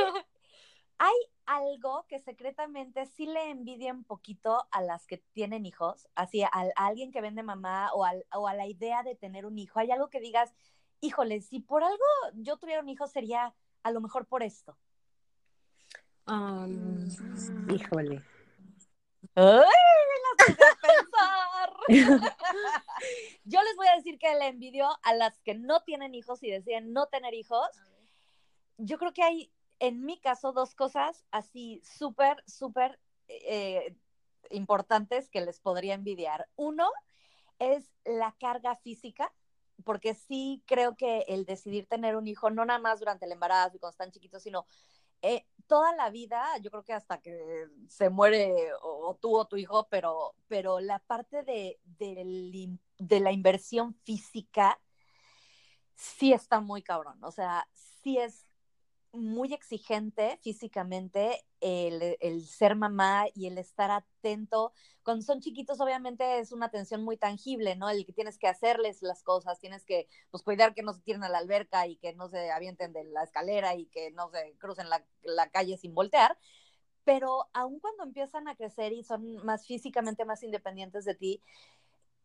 [0.97, 6.43] hay algo que secretamente sí le envidia un poquito a las que tienen hijos, así
[6.43, 9.79] a, alguien que vende mamá o, o a la idea de tener un hijo.
[9.79, 10.53] Hay algo que digas,
[11.01, 13.53] híjole, si por algo yo tuviera un hijo sería
[13.83, 14.77] a lo mejor por esto.
[16.25, 17.05] Um,
[17.69, 18.23] híjole.
[19.35, 19.63] ¡Ay!
[20.81, 21.73] pensar.
[23.43, 26.49] yo les voy a decir que le envidio a las que no tienen hijos y
[26.49, 27.67] deciden no tener hijos.
[28.77, 29.51] Yo creo que hay,
[29.83, 33.93] en mi caso, dos cosas así súper, súper eh,
[34.49, 36.47] importantes que les podría envidiar.
[36.55, 36.89] Uno
[37.59, 39.33] es la carga física
[39.83, 43.75] porque sí creo que el decidir tener un hijo, no nada más durante el embarazo
[43.75, 44.65] y cuando están chiquitos, sino
[45.21, 49.57] eh, toda la vida, yo creo que hasta que se muere o, tú o tu
[49.57, 54.79] hijo, pero, pero la parte de, de la inversión física
[55.93, 58.52] sí está muy cabrón, o sea, sí es
[59.13, 64.73] muy exigente físicamente el, ser mamá y el estar atento.
[65.03, 67.89] Cuando son chiquitos, obviamente es una atención muy tangible, ¿no?
[67.89, 71.23] El que tienes que hacerles las cosas, tienes que pues, cuidar que no se tiren
[71.23, 74.55] a la alberca y que no se avienten de la escalera y que no se
[74.57, 76.37] crucen la, la calle sin voltear.
[77.05, 81.41] Pero aun cuando empiezan a crecer y son más físicamente más independientes de ti,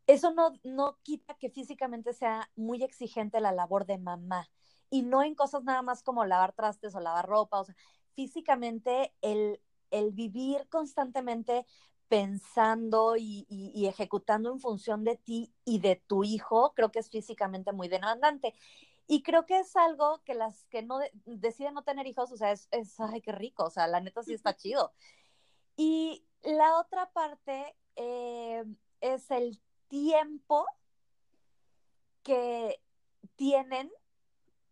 [0.07, 4.49] eso no, no quita que físicamente sea muy exigente la labor de mamá
[4.91, 7.77] y no en cosas nada más como lavar trastes o lavar ropa, o sea,
[8.15, 11.67] físicamente el, el vivir constantemente
[12.09, 17.11] pensando y, y, ejecutando en función de ti y de tu hijo, creo que es
[17.11, 18.55] físicamente muy demandante.
[19.07, 22.53] Y creo que es algo que las que no deciden no tener hijos, o sea,
[22.53, 24.93] es, es, ay, qué rico, o sea, la neta sí está chido.
[25.77, 28.65] Y la otra parte eh,
[29.01, 30.67] es el tiempo
[32.23, 32.81] que
[33.37, 33.91] tienen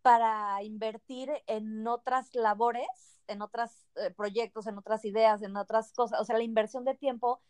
[0.07, 2.87] para invertir en otras labores,
[3.27, 6.21] en otros eh, proyectos, en otras ideas, en otras cosas.
[6.21, 7.41] O sea, la inversión de tiempo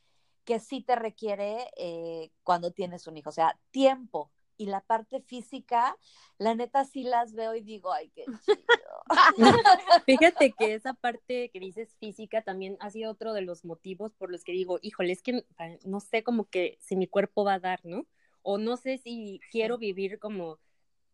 [0.43, 3.29] que sí te requiere eh, cuando tienes un hijo.
[3.29, 5.95] O sea, tiempo y la parte física,
[6.39, 9.03] la neta sí las veo y digo, ay, qué chido.
[10.07, 14.31] Fíjate que esa parte que dices física también ha sido otro de los motivos por
[14.31, 15.45] los que digo, híjole, es que
[15.85, 18.07] no sé como que si mi cuerpo va a dar, ¿no?
[18.41, 20.57] O no sé si quiero vivir como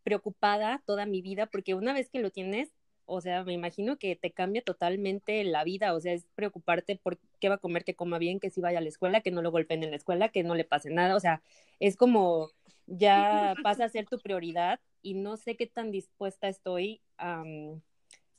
[0.04, 2.74] preocupada toda mi vida, porque una vez que lo tienes,
[3.06, 7.20] o sea, me imagino que te cambia totalmente la vida, o sea, es preocuparte por
[7.40, 9.42] qué va a comer, que coma bien, que si vaya a la escuela, que no
[9.42, 11.42] lo golpeen en la escuela, que no le pase nada, o sea,
[11.80, 12.52] es como
[12.86, 17.44] ya pasa a ser tu prioridad y no sé qué tan dispuesta estoy a,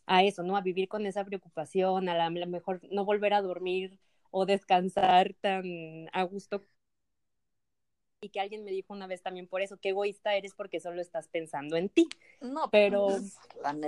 [0.07, 0.57] a eso, ¿no?
[0.57, 3.98] A vivir con esa preocupación, a lo mejor no volver a dormir
[4.31, 6.62] o descansar tan a gusto
[8.25, 11.03] y que alguien me dijo una vez también por eso, qué egoísta eres porque solo
[11.03, 12.09] estás pensando en ti.
[12.41, 13.37] No, pero, pues,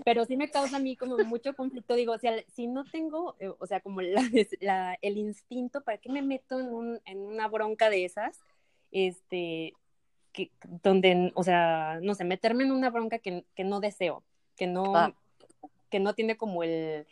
[0.05, 1.95] pero sí me causa a mí como mucho conflicto.
[1.95, 4.23] Digo, o sea, si no tengo, eh, o sea, como la,
[4.61, 8.41] la, el instinto, ¿para qué me meto en, un, en una bronca de esas?
[8.93, 9.73] Este,
[10.33, 10.51] que,
[10.83, 14.23] donde, o sea, no sé, meterme en una bronca que, que no deseo,
[14.55, 15.15] que no,
[15.89, 17.07] que no tiene como el,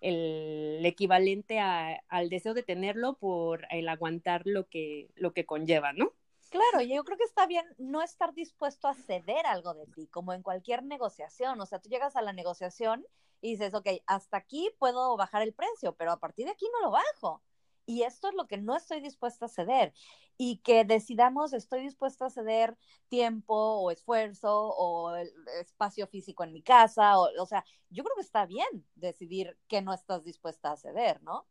[0.00, 5.92] el equivalente a, al deseo de tenerlo por el aguantar lo que, lo que conlleva,
[5.92, 6.12] ¿no?
[6.50, 10.32] Claro, yo creo que está bien no estar dispuesto a ceder algo de ti, como
[10.32, 11.60] en cualquier negociación.
[11.60, 13.06] O sea, tú llegas a la negociación
[13.40, 16.80] y dices, ok, hasta aquí puedo bajar el precio, pero a partir de aquí no
[16.80, 17.42] lo bajo.
[17.86, 19.94] Y esto es lo que no estoy dispuesta a ceder.
[20.36, 22.76] Y que decidamos, estoy dispuesta a ceder
[23.08, 27.18] tiempo o esfuerzo o el espacio físico en mi casa.
[27.20, 31.22] O, o sea, yo creo que está bien decidir que no estás dispuesta a ceder,
[31.22, 31.46] ¿no?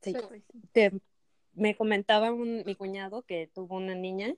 [0.00, 0.14] Sí.
[0.72, 0.92] Te,
[1.54, 4.34] me comentaba un, mi cuñado que tuvo una niña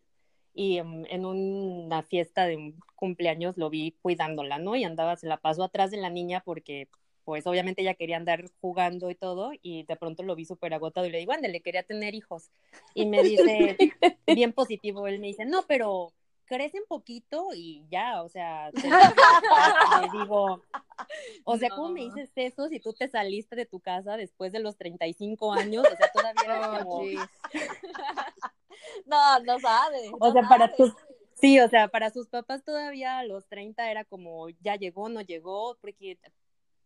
[0.54, 4.76] y um, en una fiesta de cumpleaños lo vi cuidándola, ¿no?
[4.76, 6.88] Y andaba, se la pasó atrás de la niña porque
[7.24, 11.06] pues obviamente ella quería andar jugando y todo, y de pronto lo vi súper agotado
[11.06, 12.50] y le digo, le quería tener hijos.
[12.94, 13.76] Y me dice,
[14.26, 16.12] bien positivo, él me dice, no, pero
[16.46, 20.62] crecen poquito y ya, o sea, te, digo,
[21.44, 24.60] o sea, ¿cómo me dices eso si tú te saliste de tu casa después de
[24.60, 25.84] los 35 años?
[25.90, 27.02] O sea, todavía como...
[29.06, 30.10] no, no sabe.
[30.18, 30.92] o sea, para tus...
[31.34, 35.20] Sí, o sea, para sus papás todavía a los 30 era como, ya llegó, no
[35.20, 36.18] llegó, porque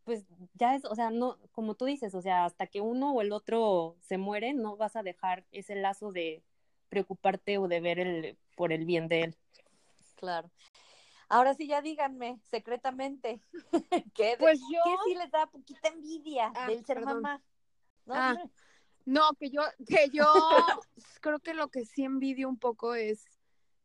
[0.04, 3.20] pues ya es, o sea, no, como tú dices, o sea, hasta que uno o
[3.20, 6.42] el otro se muere, no vas a dejar ese lazo de
[6.88, 9.36] preocuparte o de ver el, por el bien de él.
[10.18, 10.50] Claro.
[11.28, 13.40] Ahora sí, ya díganme secretamente,
[14.14, 14.80] ¿qué, pues yo...
[14.84, 17.42] ¿qué sí les da poquita envidia ah, del ser mamá?
[18.04, 18.14] ¿No?
[18.14, 18.36] Ah,
[19.04, 20.24] no, que yo, que yo
[21.20, 23.24] creo que lo que sí envidio un poco es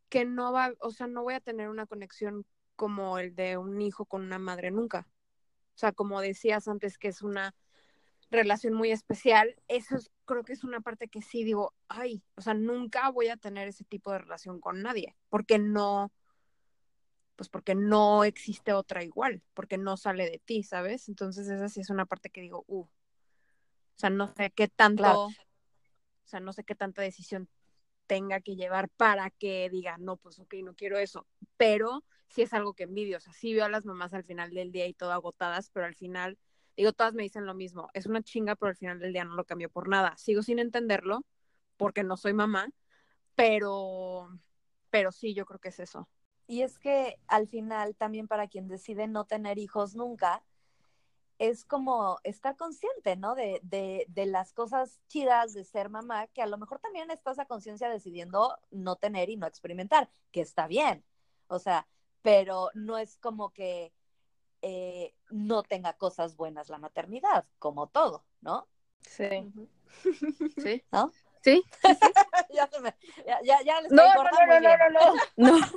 [0.10, 3.80] que no va, o sea, no voy a tener una conexión como el de un
[3.82, 5.08] hijo con una madre nunca.
[5.76, 7.54] O sea, como decías antes, que es una
[8.32, 12.42] relación muy especial, eso es, creo que es una parte que sí digo, ay, o
[12.42, 16.12] sea, nunca voy a tener ese tipo de relación con nadie, porque no,
[17.36, 21.10] pues porque no existe otra igual, porque no sale de ti, ¿sabes?
[21.10, 22.90] Entonces esa sí es una parte que digo, uh, o
[23.96, 25.32] sea, no sé qué tanto, o
[26.26, 27.50] sea, no sé qué tanta decisión
[28.08, 32.54] tenga que llevar para que diga, no, pues ok, no quiero eso, pero sí es
[32.54, 34.94] algo que envidio, o sea, sí veo a las mamás al final del día y
[34.94, 36.38] todo agotadas, pero al final,
[36.76, 39.36] digo, todas me dicen lo mismo, es una chinga, pero al final del día no
[39.36, 41.26] lo cambio por nada, sigo sin entenderlo,
[41.78, 42.70] porque no soy mamá,
[43.36, 44.30] pero,
[44.90, 46.08] pero sí, yo creo que es eso.
[46.54, 50.44] Y es que al final también para quien decide no tener hijos nunca,
[51.40, 53.34] es como estar consciente, ¿no?
[53.34, 57.40] De, de, de, las cosas chidas de ser mamá, que a lo mejor también estás
[57.40, 61.04] a conciencia decidiendo no tener y no experimentar, que está bien.
[61.48, 61.88] O sea,
[62.22, 63.92] pero no es como que
[64.62, 68.68] eh, no tenga cosas buenas la maternidad, como todo, ¿no?
[69.02, 69.26] Sí.
[70.58, 70.84] Sí.
[70.92, 71.12] ¿No?
[71.44, 71.62] Sí.
[72.54, 72.96] ya, me,
[73.28, 75.68] ya, ya, ya les no, no, no, no, no, no, no.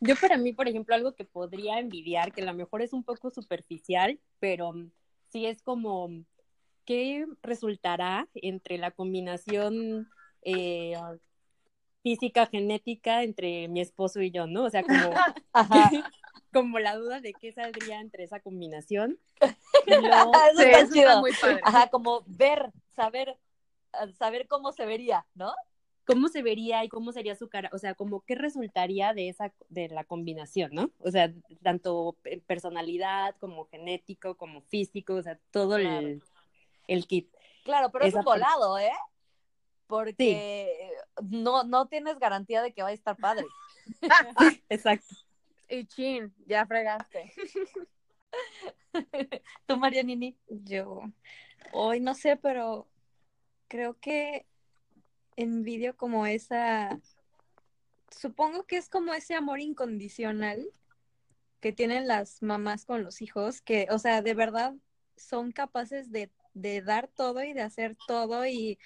[0.00, 3.04] Yo para mí, por ejemplo, algo que podría envidiar, que a lo mejor es un
[3.04, 4.72] poco superficial, pero
[5.28, 6.08] sí es como,
[6.86, 10.08] ¿qué resultará entre la combinación
[10.42, 10.94] eh,
[12.02, 14.64] física, genética entre mi esposo y yo, ¿no?
[14.64, 15.12] O sea, como,
[16.52, 19.18] como la duda de qué saldría entre esa combinación.
[19.86, 21.20] Eso está chido.
[21.20, 21.60] muy padre.
[21.62, 23.36] Ajá, como ver, saber,
[24.18, 25.52] saber cómo se vería, ¿no?
[26.04, 29.52] Cómo se vería y cómo sería su cara, o sea, como qué resultaría de esa,
[29.68, 30.90] de la combinación, ¿no?
[30.98, 31.32] O sea,
[31.62, 36.22] tanto personalidad como genético, como físico, o sea, todo el,
[36.88, 37.30] el, kit.
[37.64, 38.92] Claro, pero es un volado, ¿eh?
[39.86, 40.92] Porque
[41.22, 43.46] no, no tienes garantía de que va a estar padre.
[44.68, 45.14] Exacto.
[45.68, 47.32] Y chin, ya fregaste.
[49.66, 50.36] ¿Tú, Marianini?
[50.48, 51.02] Yo,
[51.72, 52.88] hoy no sé, pero
[53.68, 54.46] creo que
[55.42, 57.00] envidio como esa
[58.10, 60.66] supongo que es como ese amor incondicional
[61.60, 64.74] que tienen las mamás con los hijos, que, o sea, de verdad
[65.16, 68.78] son capaces de, de dar todo y de hacer todo y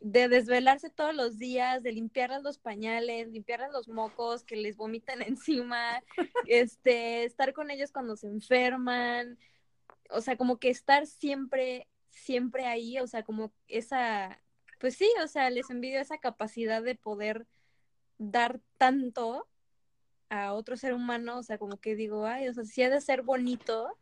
[0.00, 5.22] de desvelarse todos los días, de limpiarles los pañales, limpiarles los mocos que les vomitan
[5.22, 6.02] encima,
[6.46, 9.38] este, estar con ellos cuando se enferman,
[10.10, 14.40] o sea, como que estar siempre, siempre ahí, o sea, como esa,
[14.78, 17.46] pues sí, o sea, les envidio esa capacidad de poder
[18.18, 19.48] dar tanto
[20.28, 23.00] a otro ser humano, o sea, como que digo, ay, o sea, si ha de
[23.00, 23.98] ser bonito,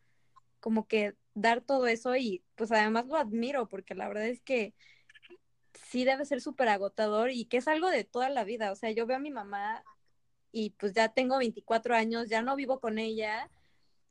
[0.60, 4.74] como que dar todo eso y pues además lo admiro porque la verdad es que
[5.74, 8.90] sí debe ser súper agotador y que es algo de toda la vida, o sea,
[8.90, 9.84] yo veo a mi mamá
[10.52, 13.50] y pues ya tengo 24 años, ya no vivo con ella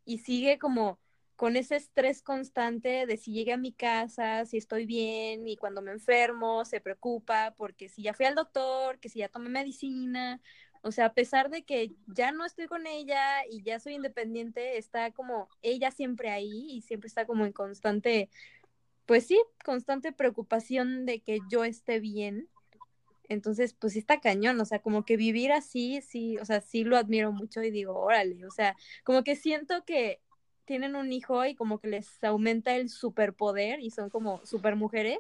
[0.06, 1.00] y sigue como
[1.36, 5.82] con ese estrés constante de si llegué a mi casa, si estoy bien y cuando
[5.82, 10.42] me enfermo se preocupa porque si ya fui al doctor, que si ya tomé medicina,
[10.82, 14.78] o sea, a pesar de que ya no estoy con ella y ya soy independiente,
[14.78, 18.30] está como ella siempre ahí y siempre está como en constante,
[19.06, 22.50] pues sí, constante preocupación de que yo esté bien.
[23.28, 26.84] Entonces, pues sí está cañón, o sea, como que vivir así, sí, o sea, sí
[26.84, 30.22] lo admiro mucho y digo, órale, o sea, como que siento que
[30.66, 35.20] tienen un hijo y como que les aumenta el superpoder y son como supermujeres.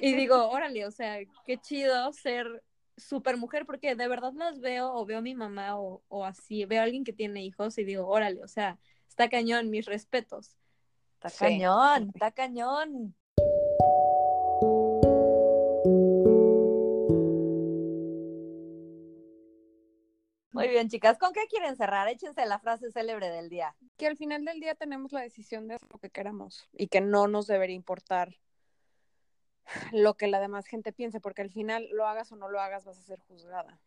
[0.00, 2.62] Y digo, órale, o sea, qué chido ser
[2.96, 6.80] supermujer porque de verdad las veo o veo a mi mamá o, o así, veo
[6.80, 8.78] a alguien que tiene hijos y digo, órale, o sea,
[9.08, 10.56] está cañón, mis respetos.
[11.14, 13.14] Está cañón, está cañón.
[20.52, 22.08] Muy bien, chicas, ¿con qué quieren cerrar?
[22.08, 23.76] Échense la frase célebre del día.
[23.98, 27.00] Que al final del día tenemos la decisión de hacer lo que queramos y que
[27.00, 28.38] no nos debería importar
[29.92, 32.84] lo que la demás gente piense, porque al final lo hagas o no lo hagas
[32.84, 33.80] vas a ser juzgada.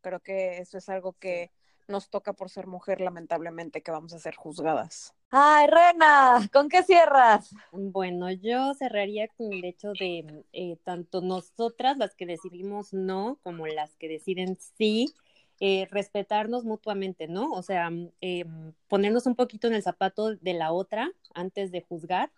[0.00, 1.50] Creo que eso es algo que
[1.88, 5.14] nos toca por ser mujer, lamentablemente, que vamos a ser juzgadas.
[5.30, 7.54] Ay, Rena, ¿con qué cierras?
[7.72, 13.66] Bueno, yo cerraría con el hecho de eh, tanto nosotras, las que decidimos no, como
[13.66, 15.12] las que deciden sí,
[15.60, 17.50] eh, respetarnos mutuamente, ¿no?
[17.52, 17.90] O sea,
[18.20, 18.44] eh,
[18.88, 22.32] ponernos un poquito en el zapato de la otra antes de juzgar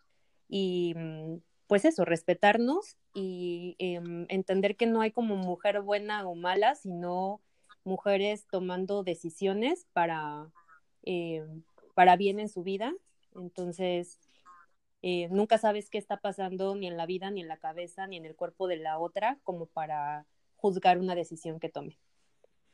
[0.49, 6.35] y mm, pues eso, respetarnos y em, entender que no hay como mujer buena o
[6.35, 7.41] mala, sino
[7.85, 10.51] mujeres tomando decisiones para,
[11.03, 11.63] em,
[11.95, 12.93] para bien en su vida.
[13.35, 14.21] Entonces,
[15.03, 18.17] eh, nunca sabes qué está pasando ni en la vida, ni en la cabeza, ni
[18.17, 21.99] en el cuerpo de la otra, como para juzgar una decisión que tome.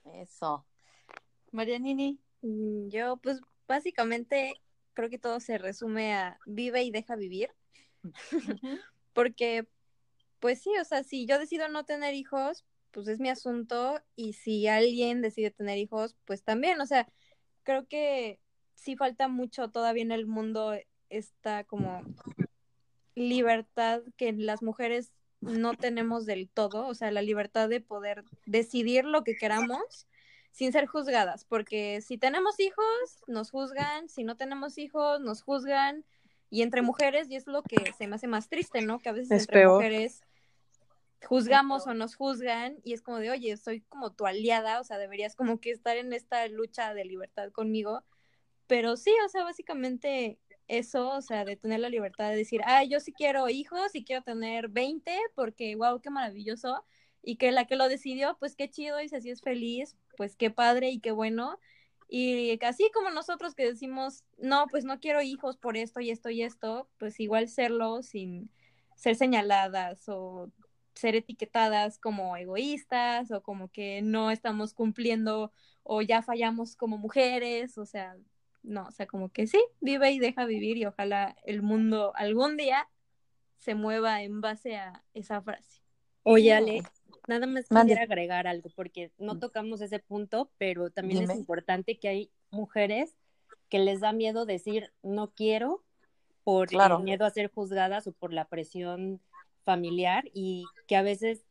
[0.05, 0.67] Eso.
[1.51, 2.21] Marianini.
[2.43, 4.55] Mm, yo, pues básicamente
[4.95, 7.51] creo que todo se resume a vive y deja vivir.
[9.13, 9.67] Porque,
[10.41, 14.35] pues sí, o sea, si yo decido no tener hijos, pues es mi asunto y
[14.35, 17.09] si alguien decide tener hijos, pues también, o sea,
[17.63, 18.41] creo que
[18.75, 20.75] sí falta mucho todavía en el mundo
[21.09, 22.03] esta como
[23.15, 29.05] libertad que las mujeres no tenemos del todo, o sea, la libertad de poder decidir
[29.05, 30.07] lo que queramos
[30.51, 36.05] sin ser juzgadas, porque si tenemos hijos, nos juzgan, si no tenemos hijos, nos juzgan,
[36.51, 38.99] y entre mujeres, y es lo que se me hace más triste, ¿no?
[38.99, 40.23] Que a veces entre mujeres
[41.25, 44.99] juzgamos o nos juzgan y es como de, oye, soy como tu aliada, o sea,
[44.99, 48.05] deberías como que estar en esta lucha de libertad conmigo.
[48.67, 50.39] Pero sí, o sea, básicamente
[50.69, 54.05] eso, o sea, de tener la libertad de decir, ah, yo sí quiero hijos y
[54.05, 56.85] quiero tener 20 porque, wow, qué maravilloso.
[57.23, 60.37] Y que la que lo decidió, pues qué chido y si así es feliz, pues
[60.37, 61.59] qué padre y qué bueno.
[62.09, 66.31] Y así como nosotros que decimos, no, pues no quiero hijos por esto y esto
[66.31, 68.51] y esto, pues igual serlo sin
[68.97, 70.51] ser señaladas o
[70.95, 75.53] ser etiquetadas como egoístas o como que no estamos cumpliendo
[75.83, 78.17] o ya fallamos como mujeres, o sea,
[78.63, 82.57] no, o sea, como que sí, vive y deja vivir y ojalá el mundo algún
[82.57, 82.89] día
[83.59, 85.83] se mueva en base a esa frase.
[86.25, 86.83] Oye, Ale,
[87.29, 89.41] nada más quisiera agregar algo, porque no mm.
[89.41, 93.17] tocamos ese punto, pero también es importante que hay mujeres
[93.69, 95.83] que les da miedo decir no quiero
[96.45, 99.21] por el miedo a ser juzgadas o por la presión
[99.65, 101.45] familiar y que a veces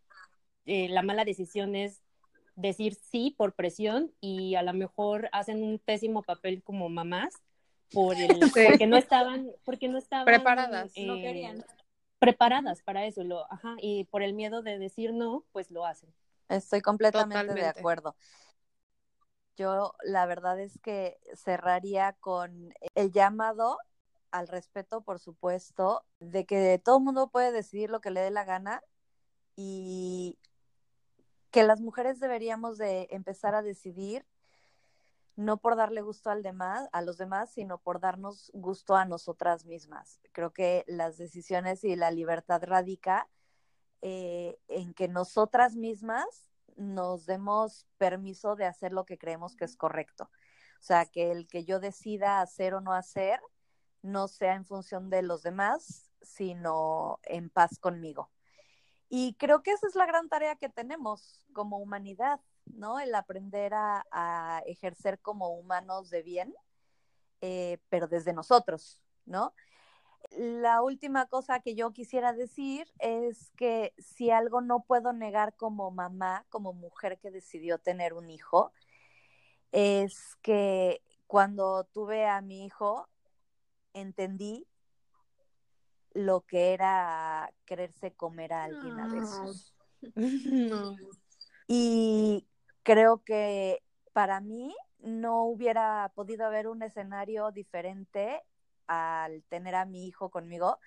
[0.66, 2.01] eh, la mala decisión es
[2.56, 7.34] decir sí por presión y a lo mejor hacen un pésimo papel como mamás
[7.91, 8.28] por el,
[8.86, 11.66] porque no estaban porque no estaban preparadas no eh, querían
[12.22, 16.14] preparadas para eso, lo, ajá, y por el miedo de decir no, pues lo hacen.
[16.49, 18.16] Estoy completamente de acuerdo.
[19.58, 23.80] Yo la verdad es que cerraría con el llamado
[24.30, 28.30] al respeto, por supuesto, de que todo el mundo puede decidir lo que le dé
[28.30, 28.84] la gana
[29.56, 30.38] y
[31.52, 34.26] que las mujeres deberíamos de empezar a decidir
[35.36, 39.66] no por darle gusto al demás, a los demás, sino por darnos gusto a nosotras
[39.66, 40.20] mismas.
[40.34, 43.30] Creo que las decisiones y la libertad radica
[44.02, 49.76] eh, en que nosotras mismas nos demos permiso de hacer lo que creemos que es
[49.76, 50.30] correcto.
[50.80, 53.39] O sea, que el que yo decida hacer o no hacer
[54.02, 58.32] no sea en función de los demás, sino en paz conmigo.
[59.14, 62.97] Y creo que esa es la gran tarea que tenemos como humanidad, ¿no?
[62.97, 66.55] El aprender a, ejercer como humanos de bien,
[67.41, 69.53] eh, pero desde nosotros, ¿no?
[70.30, 75.91] La última cosa que yo quisiera decir es que si algo no puedo negar como
[75.91, 78.72] mamá, como mujer que decidió tener un hijo,
[79.74, 83.09] es que cuando tuve a mi hijo,
[83.93, 84.70] entendí
[86.14, 89.74] lo que era quererse comer a alguien a besos.
[91.74, 92.45] Y
[92.84, 93.82] creo que
[94.12, 98.41] para mí no hubiera podido haber un escenario diferente
[98.88, 100.80] al tener a mi hijo conmigo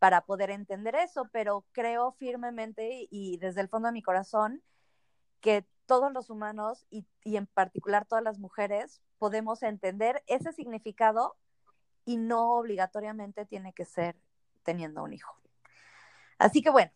[0.00, 4.64] para poder entender eso, pero creo firmemente y desde el fondo de mi corazón
[5.40, 11.36] que todos los humanos y, y en particular todas las mujeres podemos entender ese significado
[12.04, 14.16] y no obligatoriamente tiene que ser
[14.64, 15.38] teniendo un hijo.
[16.38, 16.90] Así que bueno,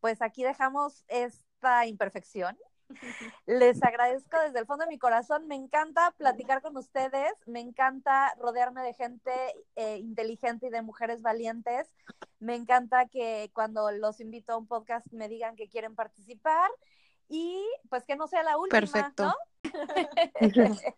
[0.00, 2.56] pues aquí dejamos esta imperfección
[3.46, 5.46] les agradezco desde el fondo de mi corazón.
[5.46, 7.32] Me encanta platicar con ustedes.
[7.46, 9.32] Me encanta rodearme de gente
[9.76, 11.92] eh, inteligente y de mujeres valientes.
[12.38, 16.70] Me encanta que cuando los invito a un podcast me digan que quieren participar
[17.28, 18.80] y pues que no sea la última.
[18.80, 19.34] Perfecto.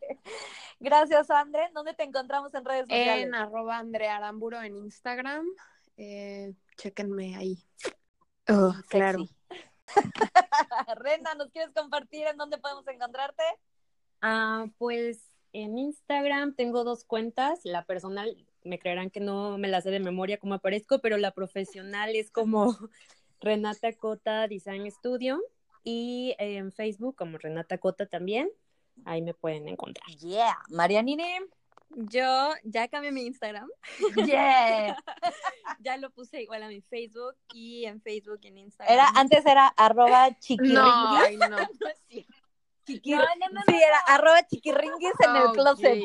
[0.81, 1.71] Gracias, André.
[1.75, 3.27] ¿Dónde te encontramos en redes sociales?
[3.27, 5.45] En arroba Aramburo en Instagram.
[6.03, 7.63] Eh, chéquenme ahí.
[8.49, 9.19] Oh, claro.
[10.97, 13.43] Rena, ¿nos quieres compartir en dónde podemos encontrarte?
[14.23, 17.61] Ah, pues en Instagram tengo dos cuentas.
[17.65, 18.35] La personal,
[18.65, 22.31] me creerán que no me la sé de memoria como aparezco, pero la profesional es
[22.31, 22.75] como
[23.43, 25.39] Renata Cota Design Studio
[25.85, 28.51] y en Facebook como Renata Cota también.
[29.05, 30.09] Ahí me pueden encontrar.
[30.17, 31.47] Yeah, Marianine.
[31.91, 33.69] Yo ya cambié mi Instagram.
[34.15, 34.97] Yeah.
[35.81, 38.95] ya lo puse igual a mi Facebook y en Facebook y en Instagram.
[38.95, 40.81] Era, antes era arroba chiquiringuis.
[41.41, 41.59] No, no.
[42.07, 42.27] sí.
[42.87, 46.03] era arroba chiquiringuis en el closet.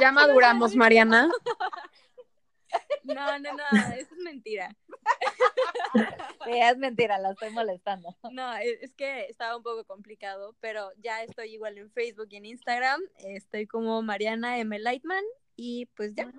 [0.00, 1.30] ya maduramos, Mariana.
[3.04, 4.74] No, no, no, eso es mentira.
[6.46, 8.16] es mentira, la estoy molestando.
[8.30, 12.36] No, e, es que estaba un poco complicado, pero ya estoy igual en Facebook y
[12.36, 13.00] en Instagram.
[13.18, 14.78] Estoy como Mariana M.
[14.78, 15.24] Lightman
[15.56, 16.32] y pues ya.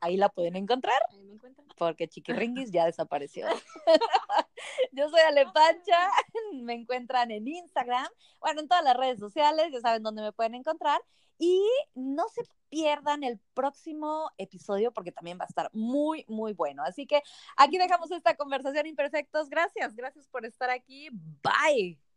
[0.00, 1.00] Ahí la pueden encontrar.
[1.10, 1.66] Ahí me encuentran.
[1.76, 3.46] Porque Chiquiringuis ya desapareció.
[4.92, 6.10] Yo soy Alepancha,
[6.54, 8.06] me encuentran en Instagram,
[8.40, 11.00] bueno, en todas las redes sociales, ya saben dónde me pueden encontrar.
[11.40, 11.62] Y
[11.94, 16.82] no se pierdan el próximo episodio porque también va a estar muy, muy bueno.
[16.82, 17.22] Así que
[17.56, 19.48] aquí dejamos esta conversación imperfectos.
[19.48, 21.10] Gracias, gracias por estar aquí.
[21.12, 22.07] Bye.